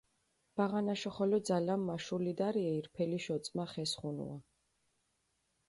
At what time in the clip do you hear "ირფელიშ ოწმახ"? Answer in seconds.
2.79-3.71